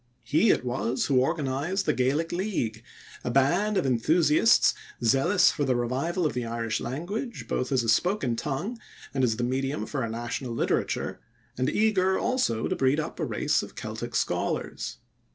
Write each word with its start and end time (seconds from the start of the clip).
He 0.23 0.49
it 0.49 0.65
was 0.65 1.05
who 1.05 1.17
organized 1.19 1.85
the 1.85 1.93
Gaelic 1.93 2.31
League, 2.31 2.81
a 3.23 3.29
band 3.29 3.77
of 3.77 3.85
enthusiasts 3.85 4.73
zealous 5.03 5.51
for 5.51 5.63
the 5.63 5.75
revival 5.75 6.25
of 6.25 6.33
the 6.33 6.43
Irish 6.43 6.79
language 6.79 7.47
both 7.47 7.71
as 7.71 7.83
a 7.83 7.87
spoken 7.87 8.35
tongue 8.35 8.79
and 9.13 9.23
as 9.23 9.35
the 9.37 9.43
medium 9.43 9.85
for 9.85 10.01
a 10.01 10.09
national 10.09 10.55
literature, 10.55 11.19
and 11.55 11.69
eager, 11.69 12.17
also, 12.17 12.67
to 12.67 12.75
breed 12.75 12.99
up 12.99 13.19
a 13.19 13.25
race 13.25 13.61
of 13.61 13.75
Celtic 13.75 14.15
scholars. 14.15 14.97